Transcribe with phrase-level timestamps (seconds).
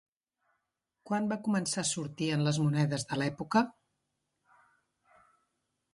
[1.09, 3.65] Quan va començar a sortir en les monedes de l'època?